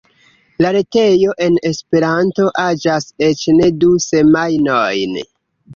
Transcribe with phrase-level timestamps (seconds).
[0.65, 5.21] La retejo en Esperanto aĝas eĉ ne du semajnojn!